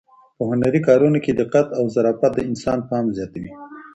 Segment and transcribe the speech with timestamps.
[0.35, 3.51] په هنري کارونو کې دقت او ظرافت د انسان پام زیاتوي.